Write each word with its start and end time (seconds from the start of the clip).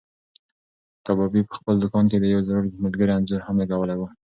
کبابي 1.05 1.41
په 1.47 1.53
خپل 1.59 1.75
دوکان 1.83 2.05
کې 2.11 2.17
د 2.19 2.25
یو 2.33 2.41
زوړ 2.47 2.61
ملګري 2.83 3.11
انځور 3.15 3.41
هم 3.43 3.55
لګولی 3.61 3.95
و. 3.97 4.01